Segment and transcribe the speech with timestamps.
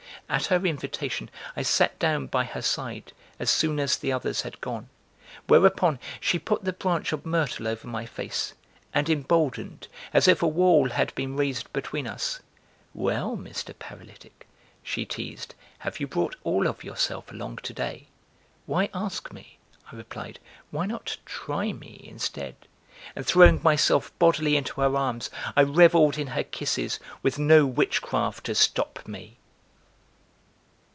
[0.29, 4.61] At her invitation, I sat down by her side, as soon as the others had
[4.61, 4.87] gone;
[5.47, 8.53] whereupon she put the branch of myrtle over my face
[8.93, 12.39] and emboldened, as if a wall had been raised between us,
[12.93, 13.77] "Well, Mr.
[13.77, 14.47] Paralytic,"
[14.81, 18.07] she teased, "have you brought all of yourself along today?"
[18.65, 19.57] "Why ask me,"
[19.91, 20.39] I replied,
[20.69, 22.55] "why not try me instead?"
[23.17, 28.45] and throwing myself bodily into her arms, I revelled in her kisses with no witchcraft
[28.45, 29.35] to stop me.